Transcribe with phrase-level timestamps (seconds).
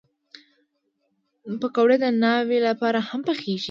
[1.61, 3.57] پکورې د ناوې لپاره هم پخېږي